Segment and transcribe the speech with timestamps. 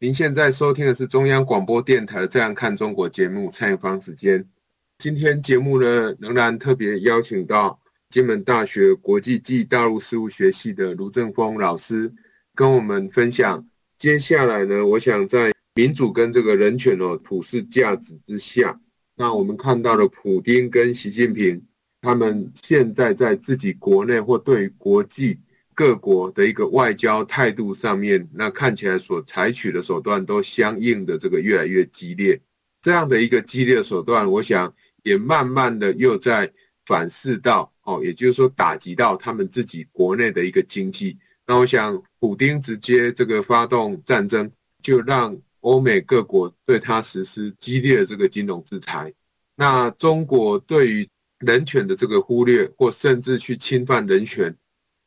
[0.00, 4.48] 您现在收听的是中央广播电台《这样看中国》节目，蔡明芳时间。
[4.96, 12.14] 今天节目呢，仍然特别邀请到金门大学国际暨大陆事务学系的卢正峰老师，
[12.54, 13.66] 跟我们分享。
[13.98, 18.80] 接下来呢，我想在民主跟这个人权哦普世价值之下，
[19.16, 21.60] 那我们看到了普丁跟习近平
[22.02, 25.40] 他们现在在自己国内或对于国际
[25.78, 32.40] 各国的一个外交态度上面，那看起来所采取的手段都相应的这个越来越激烈。
[32.80, 34.74] 这样的一个激烈手段，我想。
[35.04, 36.52] 也慢慢的又在
[36.84, 41.16] 反噬到哦，也就是说打击到他们自己国内的一个经济。
[41.46, 44.50] 那我想，普丁直接这个发动战争，
[44.82, 49.14] 就让欧美各国对他实施激烈的这个金融制裁。
[49.54, 54.56] 那中国对于人权的这个忽略，或甚至去侵犯人权，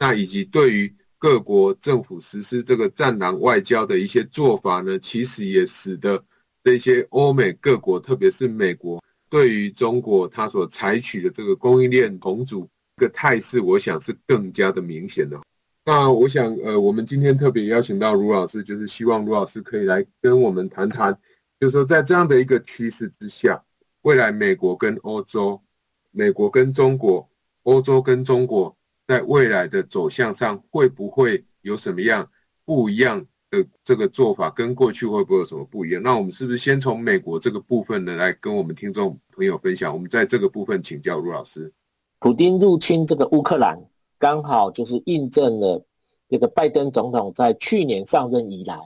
[0.02, 6.26] 那以及对于各国政府实施这个战狼外交的一些做法呢，其实也使得
[6.64, 9.00] 这些欧美各国，特别是美国。
[9.30, 15.40] 对于中国，它所采取的这个供应链重组这个态势，我想是更加的明显的。
[15.86, 21.16] 那我想，呃，我们今天特别邀请到卢老师，就是希望卢老师可以来跟我们谈谈，
[21.60, 23.64] 就是说在这样的一个趋势之下，
[24.02, 25.62] 未来美国跟欧洲、
[26.10, 27.30] 美国跟中国、
[27.62, 28.76] 欧洲跟中国，
[29.12, 32.26] 在未来的走向上，会不会有什么样
[32.64, 33.26] 不一样？
[33.50, 36.02] 的这个做法跟过去会不会有什么不一样？
[36.02, 39.94] 那我们是不是先从美国这个部分呢，来跟我们听众朋友分享？
[39.94, 41.70] 我们在这个部分请教卢老师。
[42.20, 43.78] 普丁入侵这个乌克兰，
[44.18, 45.86] 刚好就是印证了
[46.30, 48.80] 这个拜登总统在去年上任以来，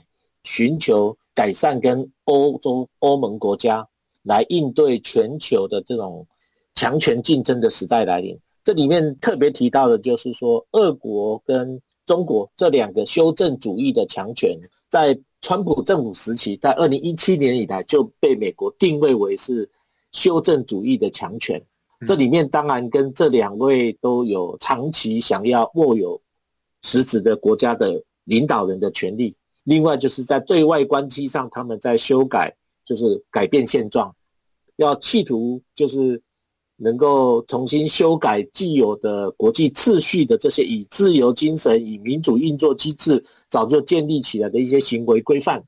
[0.44, 3.88] 寻求改善跟欧洲欧盟国家
[4.24, 6.26] 来应对全球的这种
[6.74, 8.36] 强权竞争的时代来临。
[8.66, 14.58] 这里面特别提到的就是说，俄国跟中国这两个修正主义的强权，
[14.90, 19.70] 在川普政府时期，在二零一七年以来就被美国定位为是
[20.14, 21.62] 修正主义的强权。
[22.08, 26.20] 这里面当然跟这两位都有长期想要握有
[26.82, 29.36] 实质的国家的领导人的权利。
[29.66, 32.52] 另外就是在对外关系上，他们在修改，
[32.84, 34.12] 就是改变现状，
[34.78, 36.20] 要企图就是。
[36.78, 45.64] 能够重新修改既有的国际秩序的这些以自由精神、以民主运作机制早就建立起来的一些行为规范，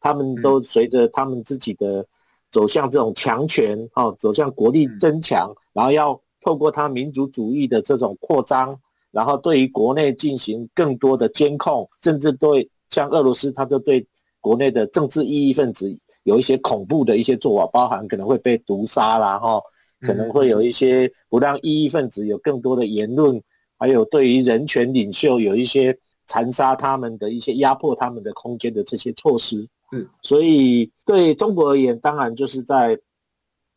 [0.00, 2.06] 他们都随着他们自己的
[2.52, 8.78] 走向这种强权，哦，走向国力增强，然后要透过他民族主义的这种扩张，
[9.10, 14.06] 然后对于国内进行更多的监控，甚至对像俄罗斯，他就对
[14.40, 19.60] 国内的政治异议分子有一些恐怖的一些做法，包含可能会被毒杀啦，哈。
[20.00, 23.42] 可能会有一些不让异议分子有更多的言论，
[23.78, 25.96] 还有对于人权领袖有一些
[26.26, 29.66] 残杀他们的一些压迫他们的空间的这些措施。
[29.92, 32.98] 嗯，所以对中国而言，当然就是在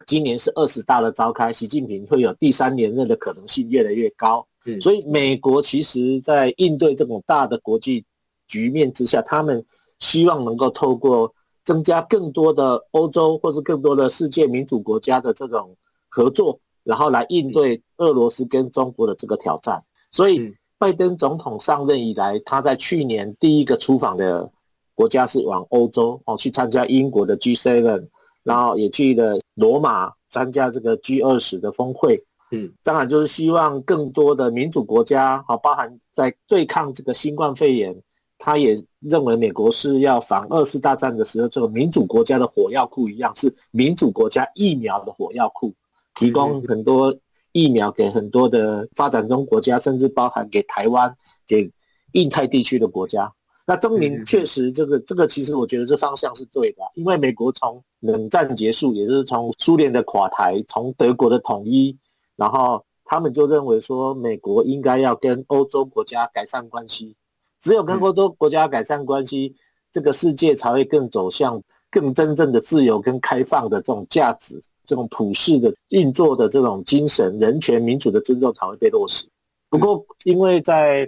[0.05, 4.45] 今年是二十大的召开，习近平会有第三连任的可能性越来越高。
[4.65, 8.03] 嗯，所以美国其实在应对这种大的国际
[8.47, 9.63] 局面之下，他们
[9.99, 15.75] 希望能够透过增加更多的欧洲或是更多的世界民主国家的这种。
[16.09, 19.83] 合作，然后来应对俄罗斯跟中国的这个挑战。
[20.11, 24.49] 所以，拜登总统上任以来，他在去年第一个出访的
[24.95, 28.07] 国家是往欧洲哦，去参加英国的 G7，
[28.43, 32.23] 然后也去了罗马参加这个 G20 的峰会。
[32.51, 37.93] 嗯，当然就是希望更多的民主国家，好，包含在对抗这个新冠肺炎，
[38.37, 45.73] 他也认为美国是要防二次大战的时候这个民主国家的火药库一样，是民主国家疫苗的火药库。
[46.17, 47.15] 提供很多
[47.51, 51.15] 疫苗给很多的发展中国家，甚至包含给台湾、
[51.45, 51.71] 给
[52.13, 53.31] 印太地区的国家。
[53.65, 61.95] 那证明确实，这个这个其实我觉得这方向是对的，因为美国从冷战结束，也就是从苏联的垮台，从德国的统一，
[62.35, 67.15] 然后他们就认为说，美国应该要跟欧洲国家改善关系，
[67.61, 69.53] 只有跟欧洲国家改善关系，
[69.91, 71.61] 这个世界才会更走向
[71.91, 74.61] 更真正的自由跟开放的这种价值。
[74.87, 79.27] 这种普世的运作的这种精神、人权、民主的尊重才会被落实。
[79.69, 81.07] 不过，因为在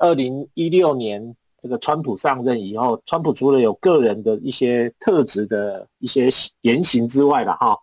[0.00, 6.28] 二零一六年这个川普上任以后，川普除了有个人的一些特质的一些
[6.60, 7.74] 言行之外了哈，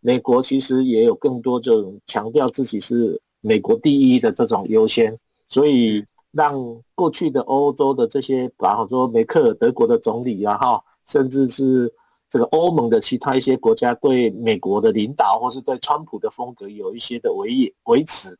[0.00, 5.18] 美国其实也有更多这种强调自己是美国第一的这种优先，
[5.48, 6.54] 所以让
[6.94, 11.90] 过去的欧洲的这些，比方说梅克尔德国的总理啊哈，甚至是
[12.32, 18.34] 这个欧盟的其他一些国家对美国的领导或是对川普的风格有一些的维维持，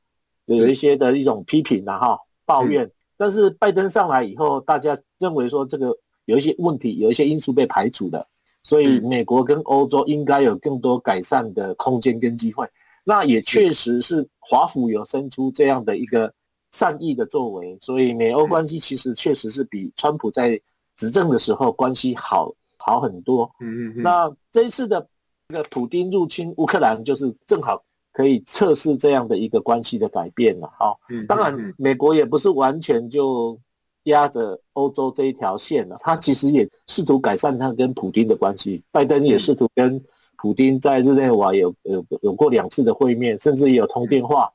[0.46, 2.90] 有一些的一种批评然后抱怨。
[3.18, 5.94] 但是拜登上来以后，大家认为说这个
[6.24, 8.26] 有一些问题，有一些因素被排除了，
[8.62, 12.66] 所以美国跟欧洲应该有更多改善的空间跟机会。
[13.04, 16.32] 那也确实是华府有伸出这样的一个
[16.70, 20.58] 善意的作为，所以美欧关系其实确实是比川普在
[20.96, 22.50] 执政的时候关系好
[22.84, 23.50] 好很多。
[23.60, 24.02] 嗯嗯嗯。
[24.02, 25.06] 那这一次的
[25.48, 27.82] 这个普丁入侵乌克兰，就是正好。
[28.14, 30.94] 可以测试这样的一个关系的改变了，哈。
[31.26, 33.58] 当然，美国也不是完全就
[34.02, 38.84] 压着欧洲这一条线了，他其实也试图改善他跟普丁的关系。
[38.90, 39.98] 拜登也试图跟
[40.36, 44.46] 普丁在日内瓦有有有过两次的会面，甚至也有通电话。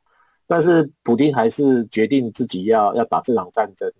[0.45, 3.91] 但是普丁还是决定自己要要打这场战争。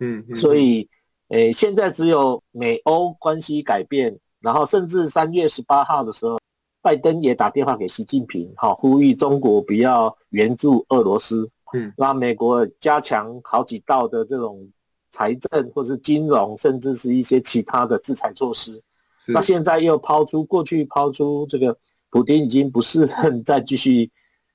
[0.00, 0.88] 嗯，所以，
[1.32, 6.38] 诶，现在只有美欧关系改变，然后甚至三月十八号的时候。
[6.84, 14.68] 拜登也打电话给习近平，哈呼吁中国不要援助俄罗斯，嗯，让美国加强好几道的这种
[15.12, 18.82] 财政或是金融，甚至是一些其他的制裁措施。
[19.28, 21.78] 那现在又抛出过去抛出这个，
[22.10, 24.10] 普丁已经不适任再继续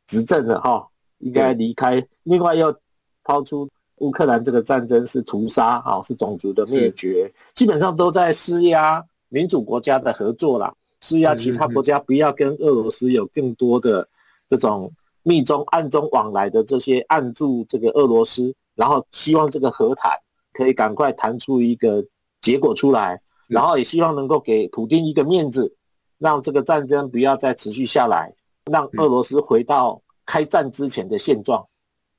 [0.06, 0.86] 执政了，哈，
[1.20, 2.06] 应该离开。
[2.24, 2.78] 另外又
[3.24, 10.74] 抛出乌克兰这个战争是屠杀，啊，是种族的灭绝，基本上都在施压民主国家的合作啦。
[11.02, 14.08] 施压其他国家不要跟俄罗斯有更多的
[14.50, 14.92] 这种
[15.24, 20.12] 密中暗中往来的这些按住这个俄罗斯，然后希望这个和谈
[20.54, 22.04] 可以赶快谈出一个
[22.42, 25.76] 结果出来，然后也希望能够给普京一个面子，
[26.18, 28.34] 让这个战争不要再持续下来，
[28.72, 31.64] 让俄罗斯回到开战之前的现状。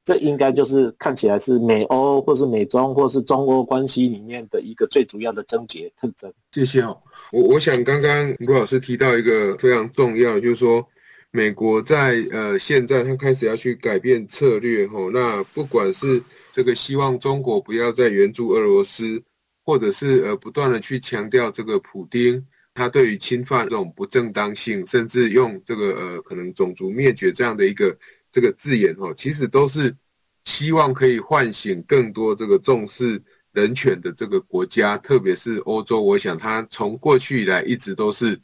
[0.09, 6.33] 这应该就是看起来是美欧或是美中或是中欧关系里面的一个最主要的症结特征。
[6.51, 6.97] 谢谢哦。
[7.31, 10.83] 我我想刚刚卢老师提到一个非常重要，就是说
[11.31, 16.23] 美国在呃现在他开始要去改变策略吼，那不管是
[16.55, 19.23] 这个希望中国不要再援助俄罗斯，
[19.63, 27.95] 或者是呃不断的去强调这个普丁他对于侵犯这种不正当性，甚至用这个呃可能种族灭绝这样的一个。
[28.31, 29.97] 这个字眼哦，其实都是
[30.45, 33.23] 希望可以唤醒更多这个重视
[33.53, 36.03] 人权的这个国家，特别是欧洲。
[36.03, 38.41] 我想，它从过去以来一直都是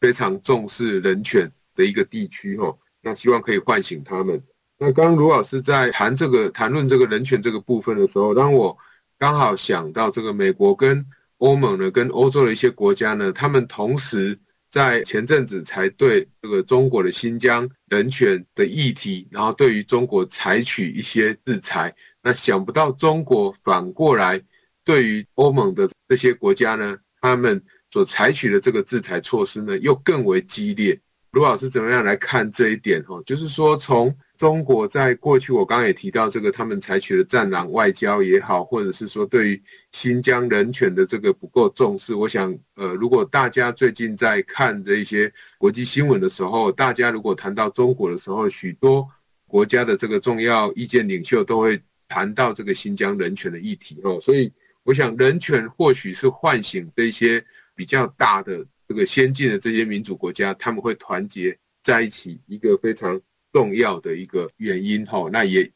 [0.00, 2.78] 非常重视人权的一个地区哦。
[3.02, 4.42] 那希望可以唤醒他们。
[4.78, 8.76] 那刚刚卢老师在谈这个谈论这个人权这个部分的时候，让我
[9.18, 11.06] 刚好想到这个美国跟
[11.38, 14.38] 欧盟呢，跟欧洲的一些国家呢，他们同时。
[14.76, 24.38] 在前阵子才对这个中国的新疆人权的议题，然后对于中国采取一些制裁，那想不到中国反过来
[24.84, 31.00] 对于欧盟的这些国家呢，他们所采取的这个制裁措施呢，又更为激烈。
[31.36, 33.02] 卢老师怎么样来看这一点？
[33.02, 34.16] 哈，就是说从。
[34.38, 39.62] 中国在过去，我刚刚也提到这个，他们采取的战狼外交也好，或者是说对于
[39.92, 42.14] 新疆人权的这个不够重视。
[42.14, 49.08] 我想，呃，如果大家最近在看这一些国际新闻的时候，大家如果谈到中国的时候，许多
[49.46, 54.20] 国家的这个重要意见领袖都会谈到这个新疆人权的议题哦。
[54.20, 54.52] 所以，
[54.84, 57.42] 我想人权或许是唤醒这些
[57.74, 63.20] 比较大的这个先进的这些民主国家，他们会团结在一起，一个非常。
[63.52, 65.72] 重要的一个原因哈，那也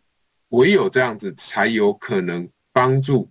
[0.50, 3.26] 唯有这样子才有可能帮助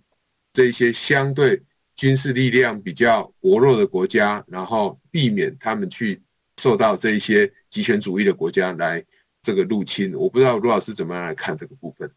[0.52, 1.62] 这些相对
[1.94, 6.20] 军事力量比较薄弱的国家，然后避免他们去
[6.60, 9.04] 受到这些极权主义的国家来
[9.40, 10.12] 这个入侵。
[10.16, 12.10] 我不知道卢老师怎么样来看这个部分。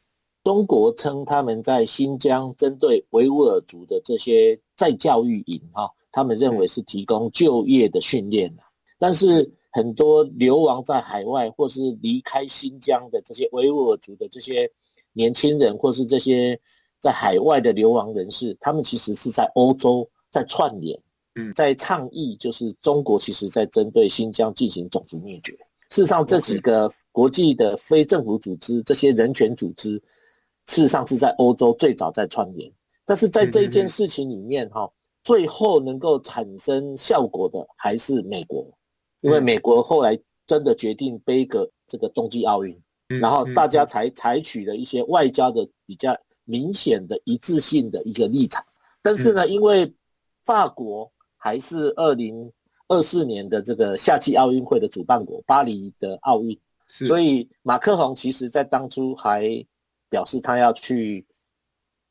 [0.44, 8.56] 中国称他们在新疆针对维吾尔族的这些再教育营哈，他们认为是提供就业的训练，
[8.98, 9.52] 但是。
[9.76, 14.70] 很多流亡在海外或是离开新疆的这些维吾尔族的这些
[15.14, 16.56] 年轻人，或是这些
[17.02, 20.96] 在海外的流亡人士，他们其实是在欧洲在串联，
[21.34, 25.54] 嗯，在倡议，就是中国其实在针对新疆进行种族灭绝。
[25.90, 29.94] 事实上，这几个国际的非政府组织，这些人权组织，
[30.68, 32.72] 事实上是在欧洲最早在串联。
[33.06, 34.88] 但是在这件事情里面，哈，
[35.24, 38.66] 最后能够产生效果的还是美国。
[39.22, 42.78] 因为美国后来真的决定背个这个冬季奥运，
[43.22, 46.14] 然后大家才采取了一些外交的比较
[46.44, 48.62] 明显的一致性的一个立场，
[49.02, 49.94] 但是呢，因为
[50.44, 52.52] 法国还是二零
[52.90, 59.66] 二四年的这个夏季奥运会的主办国，巴黎的奥运，所以马克宏其实在当初还
[60.10, 61.26] 表示他要去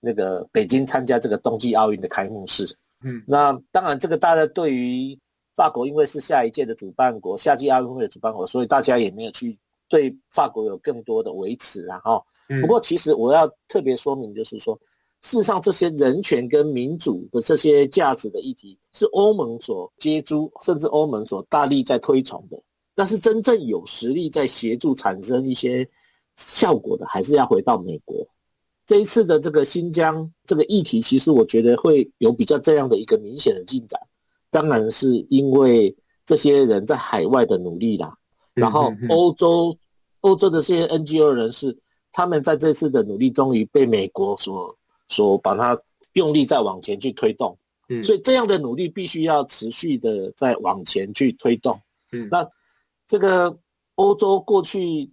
[0.01, 2.75] 那个北京参加这个冬季奥运的开幕式。
[3.05, 5.19] 嗯，那当然，这个大家对于
[5.55, 11.99] 法国，因为是下一届的主办国，夏季奥运会的主办国，所以大家也没有去对法国有更多的维持啊。
[12.05, 12.23] 哈，
[12.61, 14.79] 不过其实我要特别说明，就是说，
[15.21, 22.61] 事实上这些人权跟民主的这些价值的议题，是欧盟所接诸，甚至欧盟所大力在推崇的。
[22.95, 25.89] 但是真正有实力在协助产生一些
[26.37, 28.27] 效果的，还是要回到美国。
[28.93, 33.99] 这一次的这个新疆这个议题，其实我觉得会有比较这样的一个明显的进展，
[34.51, 35.97] 当然是因为
[36.27, 38.15] 这些人在海外的努力啦。
[38.53, 39.75] 然后欧洲
[40.21, 41.75] 欧洲的这些 NGO 人士，
[42.13, 44.77] 他们在这次的努力，终于被美国所
[45.09, 45.81] 所把它
[46.13, 47.57] 用力再往前去推动。
[48.05, 51.81] 所以这样的努力必须要持续的再往前去推动。
[52.31, 52.47] 那
[53.09, 53.57] 这个
[53.95, 55.11] 欧洲过去。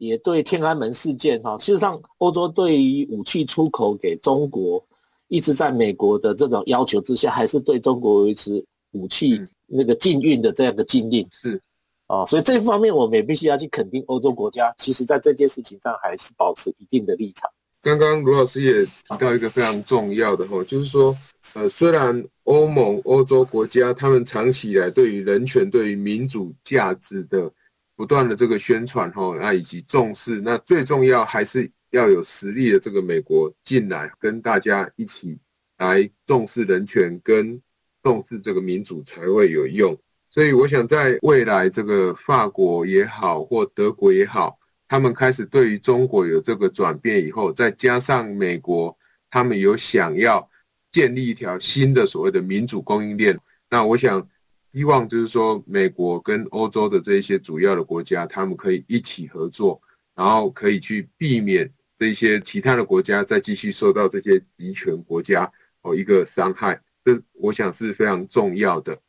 [0.00, 4.82] 也对天安门事件哈，事实上，欧洲对于武器出口给中国，
[5.28, 11.28] 一直在美国的这种要求之下，还是对中国维持武器那个禁运的这样的禁令。
[11.30, 11.60] 是，
[12.06, 17.50] 哦，所以这方面我们也必须要去肯定欧洲国家，其实在这件事情上还是保持一定的立场。
[17.82, 21.14] 刚刚卢老师也提到一个非常重要的哈，就是说，
[21.52, 27.52] 呃，虽然欧盟、欧洲国家他们长期以来对于人权、对于民主价值的。
[28.00, 35.38] 不断的这个宣传哈，那以及重视，那最重要还是要有实力的这个美国进来跟大家一起
[35.76, 37.60] 来重视人权跟
[38.02, 39.94] 重视这个民主才会有用。
[40.30, 48.96] 所以我想在未来这个法国也好或德国也好，他们开始对于中国有这个转变以后，再加上美国
[49.28, 50.48] 他们有想要
[50.90, 53.38] 建立一条新的所谓的民主供应链，
[53.68, 54.26] 那我想。
[54.72, 59.80] 希望就是说，美国跟欧洲的这一些主要的国家，他们可以一起合作，
[60.14, 65.50] 然后可以去避免这些其他的国家再继续受到这些极权国家
[65.82, 66.80] 哦一个伤害。
[67.04, 69.00] 这我想是非常重要的。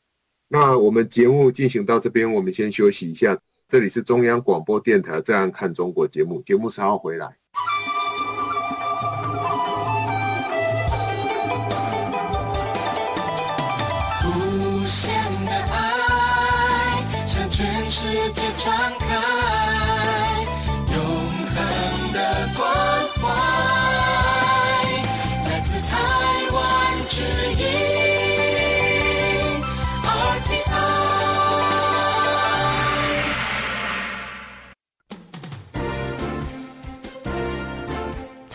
[0.48, 3.38] 那我们节目进行到这边，我们先休息一下。
[3.68, 7.41] 这里是中央广播电台《这样看中国》节目，节目稍后回来。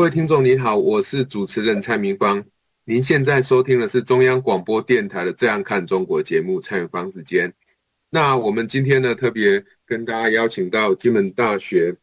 [0.00, 2.42] 各位听众您好，我是主持人蔡明芳。
[2.84, 7.52] 您现在收听的是中央广播电台的《这样看中国》节目，蔡明芳时间。
[8.08, 11.94] 那我们今天呢，特别跟大家邀请到金门大学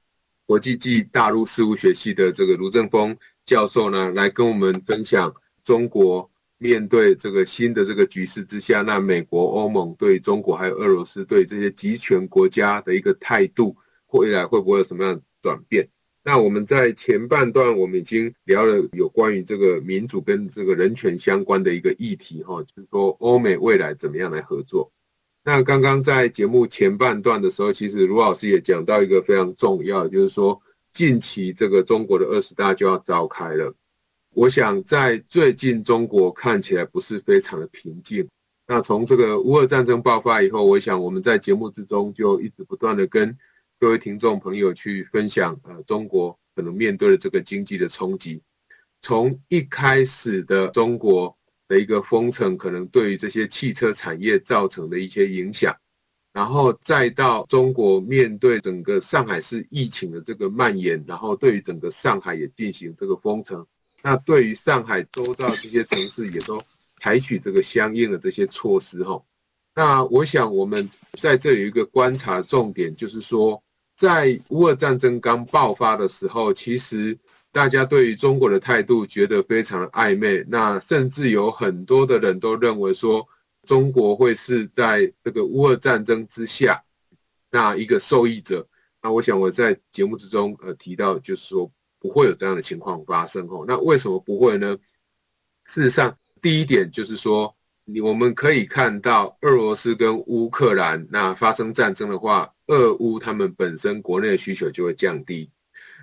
[0.45, 13.75] 国际暨大陆事务学系的这个卢正峰教授呢，来跟我们分享中国面对这个新的这个局势之下，那美国、欧盟对中国还有俄罗斯对这些集权国家的一个态度，
[14.09, 15.89] 未来会不会有什么样的转变？
[16.27, 24.91] 那我们在前半段，我们已经聊了有关于这个民主跟这个人权相关的一个议题，哈，就是说欧美未来怎么样来合作。
[25.45, 33.73] 那刚刚在节目前半段的时候，其实卢老师也讲到一个非常重要，就是说近期这个中国的二十大就要召开了。
[34.35, 38.27] 我想在最近中国看起来不是非常的平静。
[38.67, 43.37] 那从这个乌俄战争爆发以后，我想我们在节目之中就一直不断的跟
[43.79, 48.41] 各位听众朋友去分享，呃，中国可能面对的这个经济的冲击。
[49.01, 51.35] 从一开始的中国。
[51.69, 55.75] 的一个封城，可能对于这些汽车产业造成的一些影响，
[56.31, 63.67] 然后再到中国面对整个上海市疫情的这个蔓延，然后对于整个上海也进行这个封城，
[64.01, 66.57] 那对于上海周遭这些城市也都
[67.01, 69.21] 采取这个相应的这些措施哈。
[69.75, 73.61] 那我想我们在这有一个观察重点，就是说，
[73.97, 77.19] 在乌俄战争刚爆发的时候，其实。
[77.49, 83.27] 大家对于中国的态度觉得非常暧昧，那甚至有很多的人都认为说，
[83.63, 86.83] 中国会是在这个乌俄战争之下
[87.49, 88.67] 那一个受益者。
[89.01, 93.65] 那我想我在节目之中呃提到，就是说不会有这样的情况发生哦。
[93.67, 94.77] 那为什么不会呢？
[95.65, 97.56] 事实上，第一点就是说，
[98.03, 105.49] 我们可以看到，俄罗斯跟乌克兰那发生战争的话，俄乌他们本身国内的需求就会降低。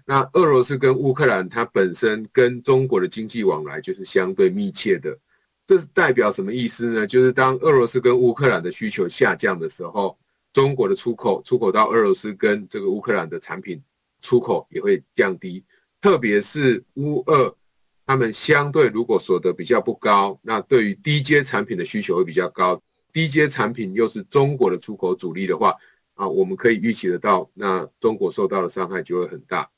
[0.07, 5.19] 那俄罗斯跟乌克兰，它本身跟中国的经济往来就是相对密切的，
[5.67, 7.07] 这是代表什么意思呢？
[7.07, 10.19] 就是当俄罗斯跟乌克兰的需求下降的时候，
[10.53, 13.83] 中国的出口出口到俄罗斯跟这个乌克兰的产品
[14.23, 15.65] 出口也会降低，
[16.01, 17.55] 特别是乌俄，
[18.07, 22.83] 他们相对如果所得比较不高，那对于低阶产品的需求会比较高，
[23.13, 25.75] 低阶产品又是中国的出口主力的话，
[26.15, 29.69] 啊，我们可以预期得到，那中国受到的伤害就会很大。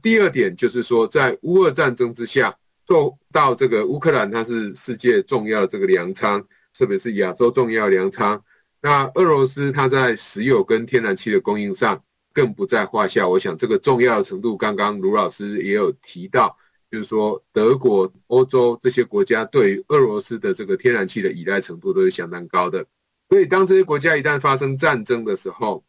[0.00, 2.56] 第二点就是说，在乌俄战争之下，
[2.88, 6.44] 受到这个乌克兰，它是世界重要的这个粮仓，
[6.76, 8.42] 特别是亚洲重要粮仓。
[8.80, 13.28] 那俄罗斯它在石油跟天然气的供应上更不在话下。
[13.28, 16.56] 我想这个重要的程度，刚刚卢老师也有提到，
[16.92, 22.84] 就是说德国、欧洲这些国家对于俄罗斯的这个天然气的依赖程度都是相当高的。
[23.30, 25.82] 所以当这些国家一旦发生战争的时候，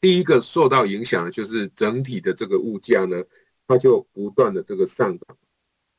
[0.00, 3.22] 第一个受到影响的就是整体的这个物价呢，
[3.66, 5.36] 它就不断的这个上涨。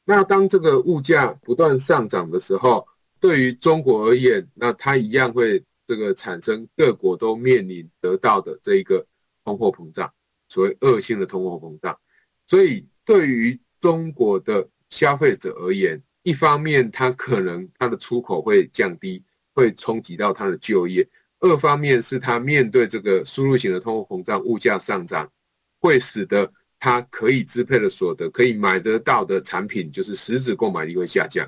[0.06, 2.88] 那当这个物价不断上涨的时候，
[3.20, 9.06] 对于中国而言，那它一样会这个产生各国都面临得到的这一个
[9.44, 10.12] 通货膨胀，
[10.50, 12.00] 所谓恶性的通货膨胀。
[12.48, 21.08] 所以对于中国的消费者而言，一方面它可能它的出口会降低，会冲击到它的就业。
[21.40, 25.32] 二方面是他面对这个输入型的通货膨胀、物价上涨，
[25.80, 31.48] 会使得他可以支配的所得、可以买得到的产品，就是实质购买力会下降。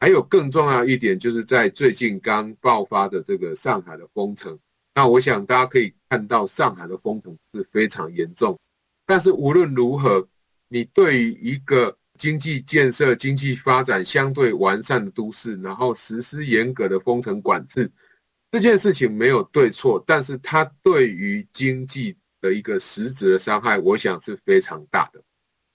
[0.00, 4.58] 还有更重要一点，就是在最近刚爆发的这个上海的封城。
[4.92, 8.58] 那我想大家可以看到，上海的封城是非常严重。
[9.06, 10.26] 但是无论如何，
[10.68, 17.90] 你对于一个经济建设、经济发展相对完善的都市，然后实施严格的封城管制。
[18.50, 25.22] 这件事情没有对错，但是它对于经济的一个实质的伤害，我想是非常大的。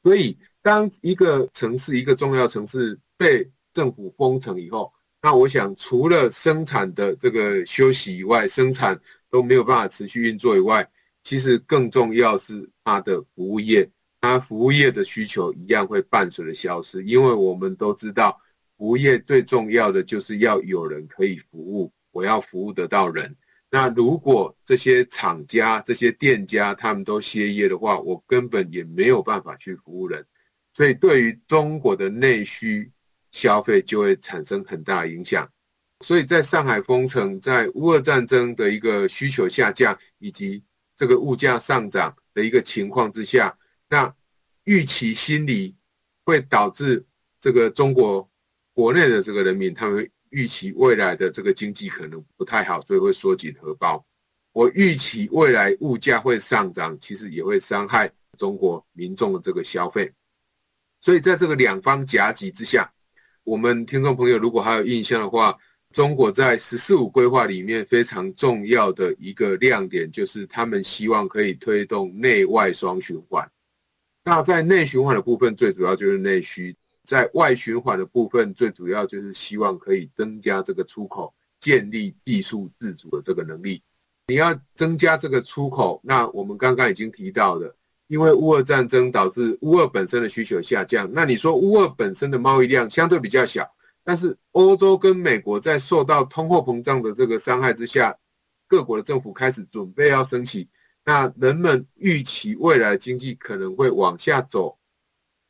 [0.04, 9.00] 所以，当一个城市、一个重要城市被政府封城以后，那我想除了生产的这个休息以外，生产
[9.30, 10.90] 都没有办法持续运作以外，
[11.24, 13.88] 其实更重要是它的服务业，
[14.22, 18.40] 它服务业的需求一样会伴随着消失，因为我们都知道，
[18.78, 21.92] 服务业最重要的就是要有人可以服务。
[22.14, 23.38] 我要服务得到人，
[23.70, 30.26] 那如果这些厂家、这些店家他们都歇业的话，我根本也没有办法去服务人，
[30.74, 32.92] 所以对于中国的内需
[33.32, 35.50] 消费就会产生很大影响。
[36.02, 40.62] 所以在上海封城、在乌俄战争的一个需求下降以及
[40.98, 43.58] 这个物价上涨的一个情况之下，
[43.92, 44.16] 那
[44.64, 45.76] 预期心理
[46.26, 47.06] 会导致
[47.40, 48.28] 这个中国
[48.74, 50.10] 国内的这个人民他们。
[50.34, 54.06] 预期未来的这个经济可能不太好，所以会缩紧荷包。
[54.54, 60.10] 我预期未来物价会上涨，其实也会伤害中国民众的这个消费。
[61.02, 62.90] 所以在这个两方夹击之下，
[63.44, 65.58] 我们听众朋友如果还有印象的话，
[65.92, 73.52] 中国在“十四五”规划里面非常重要的一个亮点，就是他们希望可以推动内外双循环。
[74.24, 76.76] 那在内循环的部分，最主要就是内需。
[77.04, 83.82] 在外循环的部分，最主要就是希望可以增加这个出口，建立技术自主的这个能力。
[84.28, 87.76] 你要增加这个出口，那我们刚刚已经提到的，
[88.08, 91.10] 因为乌俄战争导致乌俄本身的需求下降。
[91.12, 98.16] 那你说乌俄本身的贸易量相对比较小，但是欧洲跟美国在受到通货膨胀的这个伤害之下，
[98.68, 100.70] 各国的政府开始准备要升息，
[101.04, 104.78] 那人们预期未来经济可能会往下走，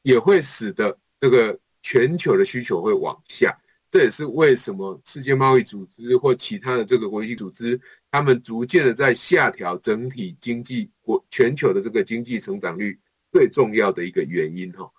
[0.02, 3.60] 也会使得这个全球的需求会往下。
[3.90, 12.98] 这也是为什么世界贸易组织或其他的这个国际组织，他们逐渐的在下调整体经济国全球的这个经济成长率
[13.34, 14.90] 最重要的一个原因哈。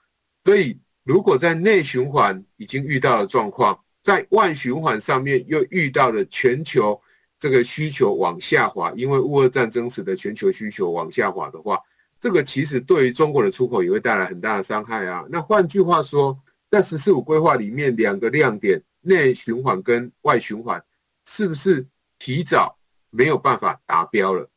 [0.45, 7.01] 所以，如果在内循环已经遇到了状况，在外循环上面又遇到了全球
[7.42, 11.81] 这个需求往下滑，因为乌俄战争使得全球需求往下滑的话，
[12.20, 15.24] 这个其实对于中国的出口也会带来很大的伤害啊。
[15.28, 16.38] 那换句话说，
[16.70, 20.85] 在“十四五”规划里面，两个亮点，内循环跟外循环，
[21.26, 21.85] 是不是
[22.20, 22.78] 提早
[23.11, 24.48] 没有办法达标了？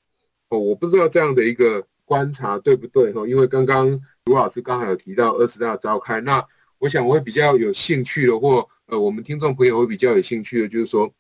[0.49, 3.27] 哦，我不知道这样的一个观察对不对哈？
[3.27, 6.45] 因为刚刚卢老师刚好有提到二十大召开，那
[6.77, 11.11] 我想我会比较有兴趣的，或呃，我们听众朋友会比较有兴趣的，就是说，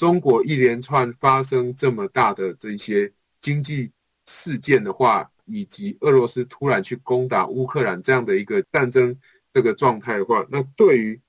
[0.00, 3.90] 中国一连串发生这么大的这些经济
[4.24, 9.14] 事件的话，以及俄罗斯突然去攻打乌克兰这样的一个战争。
[9.52, 11.20] 这个状态的话，那对于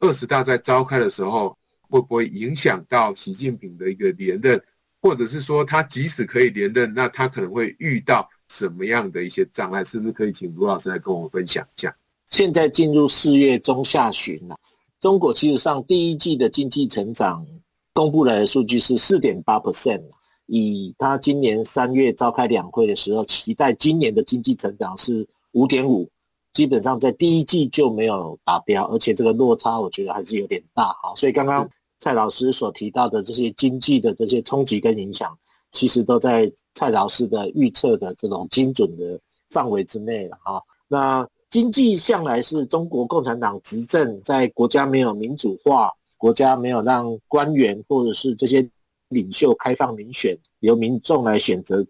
[0.00, 4.58] 二十大在召开的时候，会不会影响到习近平的一个连任，
[5.02, 9.84] 或者是说他即使可以连任，那他可能会遇到什么样的一些障碍？
[9.84, 11.94] 是不是可以请卢老师来跟我们分享一下？
[12.30, 14.56] 现在进入四月中下旬了，
[14.98, 17.46] 中国其实上第一季的经济成长
[17.94, 20.02] 公布来的数据是四点八 percent，
[20.46, 26.08] 以他今年三月召开两会的时候，期待今年的经济成长是五点五。
[26.54, 31.14] 基本上在第一季就没有达标，而且这个落差我觉得还是有点大哈。
[31.16, 31.66] 所以刚刚
[31.98, 35.34] 蔡老师所提到的这些经济的这些冲击跟影响，
[35.70, 40.62] 其实都在蔡老师的预测的这种精准的范围之内了哈。
[40.88, 45.90] 那经济向来是中国共产党执政，在国家没有民主化，
[46.22, 48.70] 国家没有让官员或者是这些
[49.08, 51.84] 领袖开放民选，由民众来选择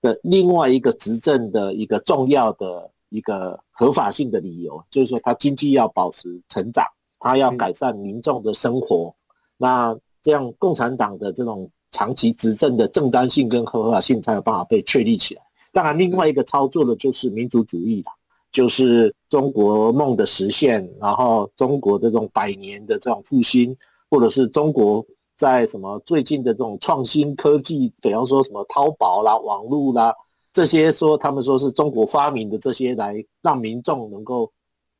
[0.00, 2.88] 的另外一个执政的一个重要的。
[3.10, 6.84] 一个合法性的理由，就是说，他经济要保持成长，
[7.20, 9.14] 他要改善民众的生活。
[9.56, 15.42] 那这样，共产党的这种长期执政的正当性跟合法性才有办法被确立起来。
[15.72, 18.10] 当然，另外一个操作的就是民族主义了，
[18.54, 23.76] 就是中国梦的实现，然后中国的这种百年的这种复兴，
[24.08, 25.04] 或者是中国
[25.36, 30.14] 在什么最近的这种创新科技，比方说什么淘宝啦、网络啦。
[30.52, 34.48] 这些说他们说是中国发明的这些，来让民众能够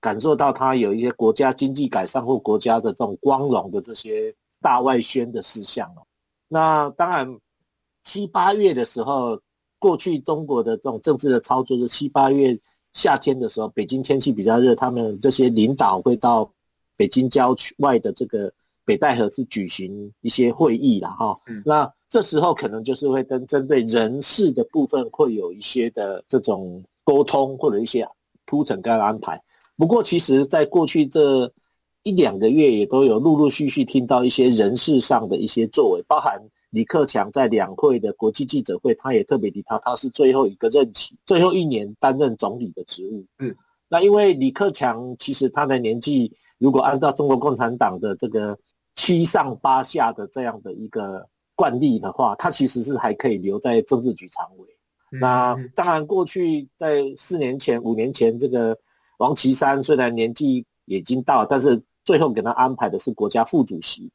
[0.00, 6.02] 感受到他有一些国家经济改善或国家的这种光荣的这些大外宣的事项哦。
[6.48, 7.38] 那当然
[8.02, 9.40] 七八月的时候，
[9.78, 12.58] 过去中国的这种政治的操作是七八月
[12.94, 16.50] 夏天的时候，北京天气比较热，他们这些领导会到
[16.96, 18.50] 北京郊区外的这个
[18.84, 21.38] 北戴河去举行一些会议了哈。
[21.64, 28.08] 那这时候可能就是会跟针对人事的部分会有一些的这种沟通或者一些
[28.46, 29.42] 铺陈跟安排。
[29.76, 31.52] 不过，其实在过去这
[32.04, 36.40] 一两个月也都有陆陆续续听到一些人事上的一些作为，包含
[36.74, 43.24] 李克强在两会的国际记者会，他也特别提到他是最后一个任期，最后一年担任总理的职务。
[43.38, 43.54] 嗯，
[43.88, 48.58] 那因为李克强其实他的年纪，如果按照中国共产党的这个
[48.94, 51.26] 七上八下的这样的一个。
[51.56, 54.66] 惯例的话，他其实是还可以留在政治局常委。
[55.20, 58.76] 那当然，过去在四年前、五年前，这个
[59.18, 64.10] 王岐山虽然年纪已经到，但是最后给他安排的是国家副主席，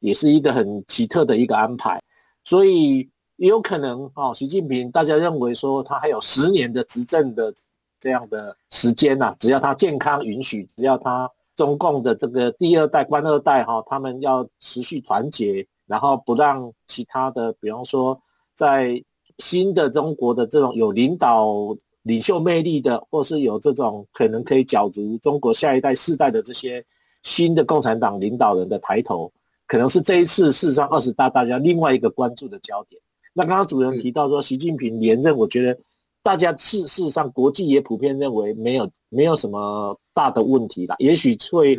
[0.00, 2.02] 也是一个很奇特的一个安排。
[2.44, 7.54] 所以也有可能哦，习近平大家认为说他还有十年的执政的
[7.98, 15.66] 这样的时间呐，只要他健康允许，只要他中共的这个第二代官二代哈，他们要持续团结。
[15.86, 18.16] 然后不让其他的，比方说，
[18.54, 19.02] 在
[19.38, 26.80] 新的中国的这种有领导、领袖魅力的，或是有这种可能可以角逐中国下一代世代的这些
[27.24, 29.32] 新的共产党领导人的抬头，
[29.70, 33.00] 可能是这一次事实上二十大大家另外一个关注的焦点。
[33.32, 35.78] 那刚刚主任提到说习近平连任，我觉得
[36.24, 41.78] 大家事事实上国际也普遍认为没有没有什么大的问题啦，也许会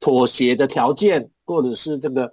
[0.00, 2.32] 妥协的条件，或者是这个。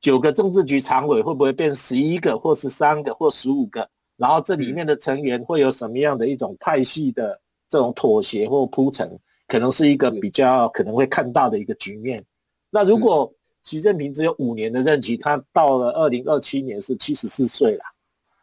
[0.00, 3.88] 九个政治局常委会不会变十一个，或十三个，或十五个？
[4.18, 9.18] 然后这里面的成员会有什么样的一种派系的这种妥协或铺陈？
[9.48, 12.22] 可能是一个比较可能会看到的一个局面。
[12.68, 13.32] 那如果
[13.64, 17.84] 习近平只有五年的任期，他到了二零二七年是七十四岁了。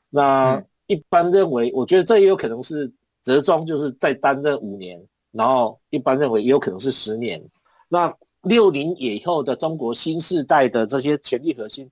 [0.10, 2.92] 那一般认为，我觉得这也有可能是
[3.24, 5.02] 折中，就是再担任五年。
[5.32, 7.42] 然后一般认为也有可能是十年。
[7.88, 8.14] 那。
[8.46, 11.88] 六零以后的中国新时代的这些权力核心，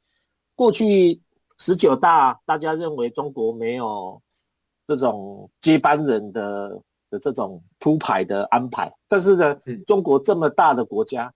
[0.55, 1.21] 过去
[1.59, 4.19] 十九大，大家认为中国没有
[4.87, 11.31] 这种接班人的的这种铺排的安排，但是呢，中国这么大的国家，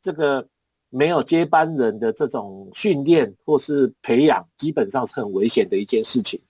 [0.00, 0.46] 这个
[0.94, 6.40] 没有接班人的这种训练或是培养，基本上是很危险的一件事情。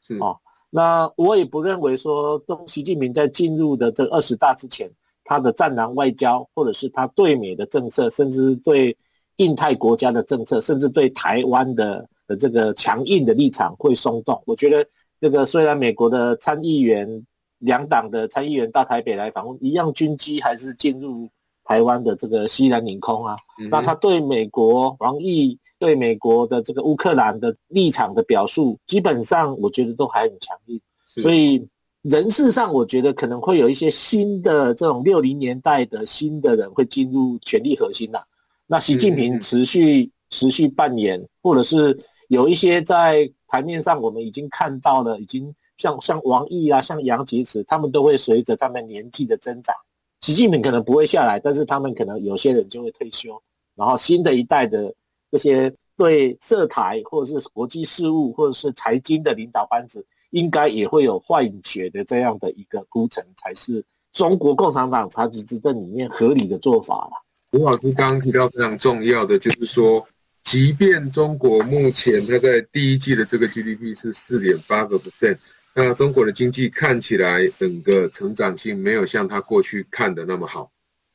[0.00, 0.36] 是啊，
[0.70, 4.90] 那我也不认为说，中习近平在进入的这二十大之前，
[5.24, 8.96] 他的战狼外交，或者是他对美的政策，甚至对
[9.36, 12.08] 印太国家的政策，甚至对台湾的。
[12.28, 14.86] 的这个强硬的立场会松动，我觉得
[15.18, 17.26] 这个虽然美国的参议员
[17.60, 21.26] 两党的参议员到台北来访问，一样军机还是进入
[21.68, 23.36] 台湾的这个西南领空啊。
[23.60, 30.80] 嗯、那他对美国王毅对美国的这个乌克兰的立场的表述，基本上我觉得都还很强硬。
[31.04, 31.64] 所以
[32.02, 38.24] 人事上，我觉得可能会有一些新的这种六零年代的新的人会进入权力核心呐、啊。
[38.66, 41.96] 那习近平持续、嗯、持续扮演，或者是。
[42.28, 49.74] 有一些在台面上，我们已经看到了，已经像像王毅啊，像杨洁篪，他们都会随着他们年纪的增长，
[50.20, 53.40] 习近平可能不会下来，但是他们可能有些人就会退休，
[53.74, 54.94] 然后新的一代的
[55.30, 67.12] 这些对涉台或者是国际事务或者是财经的领导班子，应该也会有换血的这样的一个铺陈，才是中国共产党长期执政里面合理的做法了。
[67.52, 70.06] 吴老师刚刚提到非常重要的，就是说。
[70.44, 75.36] 即便中国目前它在第一季的这个 GDP 是四点八个 percent，
[75.74, 80.72] 那中国的经济看起来整个成长性没有像它过去看的那么好，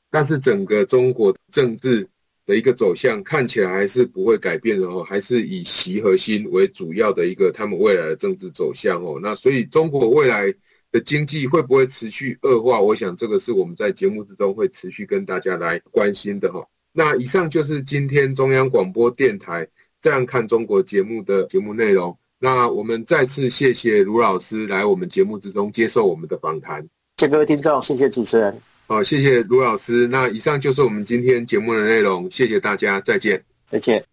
[0.10, 2.08] 但是整个中国政治
[2.46, 9.20] 的一个走向看起来还是不会改变的哦，还是以习核心为主要的一个他们未来的政治走向哦。
[9.22, 10.54] 那所以中国未来
[10.92, 12.80] 的经济会不会持续恶化？
[12.80, 16.66] 我想这个是我们在节目之中会持续跟大家来关心的哈。
[16.94, 19.68] 那以上就是今天中央广播电台
[20.00, 22.18] 这样看中国节目的节目内容。
[22.43, 26.82] 那我们再次谢谢卢老师来我们节目之中接受我们的访谈。
[27.15, 28.53] 谢谢各位听众，谢谢主持人。
[28.86, 30.10] 好，谢谢卢老师。
[30.10, 33.41] 那以上就是我们今天节目的内容，谢谢大家，再见。
[33.71, 34.03] 再见。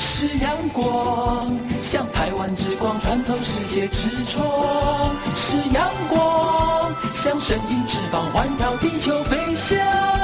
[0.00, 6.90] 是阳光，像台湾之光穿透世界之窗；是阳光。
[7.12, 10.23] 像神鹰翅膀环绕地球飞翔。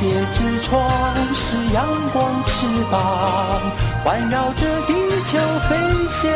[0.00, 0.88] 界之窗；
[1.34, 3.60] 是阳光，翅膀
[4.02, 4.94] 环绕着地
[5.26, 5.76] 球飞
[6.08, 6.30] 翔。